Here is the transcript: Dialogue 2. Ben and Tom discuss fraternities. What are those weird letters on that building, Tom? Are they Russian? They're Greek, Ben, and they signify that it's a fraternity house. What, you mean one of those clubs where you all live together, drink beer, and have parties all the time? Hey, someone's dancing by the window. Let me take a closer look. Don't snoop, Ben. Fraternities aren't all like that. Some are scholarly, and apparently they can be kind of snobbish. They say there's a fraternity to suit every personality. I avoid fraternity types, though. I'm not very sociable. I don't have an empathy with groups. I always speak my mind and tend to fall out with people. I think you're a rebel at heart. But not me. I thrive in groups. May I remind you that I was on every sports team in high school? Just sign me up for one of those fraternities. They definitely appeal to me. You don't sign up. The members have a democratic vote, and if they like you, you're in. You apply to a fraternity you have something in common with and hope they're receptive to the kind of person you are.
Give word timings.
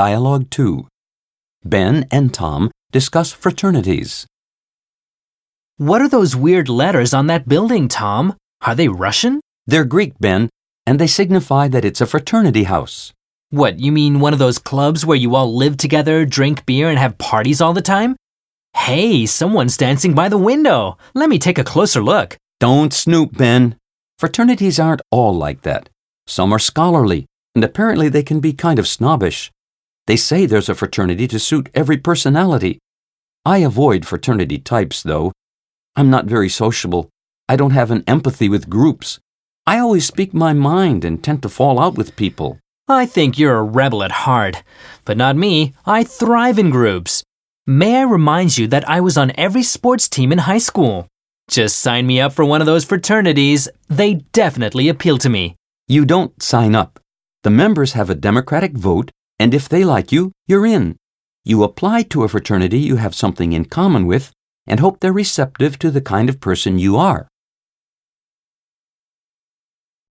Dialogue 0.00 0.48
2. 0.48 0.86
Ben 1.62 2.06
and 2.10 2.32
Tom 2.32 2.70
discuss 2.90 3.32
fraternities. 3.32 4.26
What 5.76 6.00
are 6.00 6.08
those 6.08 6.34
weird 6.34 6.70
letters 6.70 7.12
on 7.12 7.26
that 7.26 7.46
building, 7.46 7.86
Tom? 7.86 8.34
Are 8.62 8.74
they 8.74 8.88
Russian? 8.88 9.42
They're 9.66 9.84
Greek, 9.84 10.14
Ben, 10.18 10.48
and 10.86 10.98
they 10.98 11.06
signify 11.06 11.68
that 11.68 11.84
it's 11.84 12.00
a 12.00 12.06
fraternity 12.06 12.62
house. 12.62 13.12
What, 13.50 13.78
you 13.78 13.92
mean 13.92 14.20
one 14.20 14.32
of 14.32 14.38
those 14.38 14.58
clubs 14.58 15.04
where 15.04 15.18
you 15.18 15.34
all 15.34 15.54
live 15.54 15.76
together, 15.76 16.24
drink 16.24 16.64
beer, 16.64 16.88
and 16.88 16.98
have 16.98 17.18
parties 17.18 17.60
all 17.60 17.74
the 17.74 17.82
time? 17.82 18.16
Hey, 18.74 19.26
someone's 19.26 19.76
dancing 19.76 20.14
by 20.14 20.30
the 20.30 20.38
window. 20.38 20.96
Let 21.12 21.28
me 21.28 21.38
take 21.38 21.58
a 21.58 21.70
closer 21.72 22.02
look. 22.02 22.38
Don't 22.58 22.94
snoop, 22.94 23.36
Ben. 23.36 23.76
Fraternities 24.18 24.80
aren't 24.80 25.02
all 25.10 25.36
like 25.36 25.60
that. 25.60 25.90
Some 26.26 26.54
are 26.54 26.58
scholarly, 26.58 27.26
and 27.54 27.62
apparently 27.62 28.08
they 28.08 28.22
can 28.22 28.40
be 28.40 28.54
kind 28.54 28.78
of 28.78 28.88
snobbish. 28.88 29.50
They 30.10 30.16
say 30.16 30.44
there's 30.44 30.68
a 30.68 30.74
fraternity 30.74 31.28
to 31.28 31.38
suit 31.38 31.70
every 31.72 31.96
personality. 31.96 32.80
I 33.46 33.58
avoid 33.58 34.04
fraternity 34.04 34.58
types, 34.58 35.04
though. 35.04 35.30
I'm 35.94 36.10
not 36.10 36.24
very 36.24 36.48
sociable. 36.48 37.08
I 37.48 37.54
don't 37.54 37.78
have 37.78 37.92
an 37.92 38.02
empathy 38.08 38.48
with 38.48 38.68
groups. 38.68 39.20
I 39.68 39.78
always 39.78 40.04
speak 40.04 40.34
my 40.34 40.52
mind 40.52 41.04
and 41.04 41.22
tend 41.22 41.44
to 41.44 41.48
fall 41.48 41.78
out 41.78 41.96
with 41.96 42.16
people. 42.16 42.58
I 42.88 43.06
think 43.06 43.38
you're 43.38 43.58
a 43.58 43.62
rebel 43.62 44.02
at 44.02 44.26
heart. 44.26 44.64
But 45.04 45.16
not 45.16 45.36
me. 45.36 45.74
I 45.86 46.02
thrive 46.02 46.58
in 46.58 46.70
groups. 46.70 47.22
May 47.64 48.00
I 48.00 48.02
remind 48.02 48.58
you 48.58 48.66
that 48.66 48.88
I 48.88 49.00
was 49.00 49.16
on 49.16 49.30
every 49.36 49.62
sports 49.62 50.08
team 50.08 50.32
in 50.32 50.38
high 50.38 50.64
school? 50.70 51.06
Just 51.48 51.78
sign 51.78 52.08
me 52.08 52.20
up 52.20 52.32
for 52.32 52.44
one 52.44 52.60
of 52.60 52.66
those 52.66 52.84
fraternities. 52.84 53.68
They 53.86 54.14
definitely 54.32 54.88
appeal 54.88 55.18
to 55.18 55.28
me. 55.28 55.54
You 55.86 56.04
don't 56.04 56.42
sign 56.42 56.74
up. 56.74 56.98
The 57.44 57.50
members 57.50 57.92
have 57.92 58.10
a 58.10 58.16
democratic 58.16 58.72
vote, 58.72 59.12
and 59.40 59.54
if 59.54 59.70
they 59.70 59.84
like 59.84 60.12
you, 60.12 60.32
you're 60.46 60.66
in. 60.66 60.96
You 61.46 61.62
apply 61.62 62.02
to 62.12 62.24
a 62.24 62.28
fraternity 62.28 62.78
you 62.78 62.96
have 62.96 63.14
something 63.14 63.54
in 63.54 63.64
common 63.64 64.06
with 64.06 64.32
and 64.66 64.80
hope 64.80 65.00
they're 65.00 65.14
receptive 65.14 65.78
to 65.78 65.90
the 65.90 66.02
kind 66.02 66.28
of 66.28 66.40
person 66.40 66.78
you 66.78 66.98
are. 66.98 67.26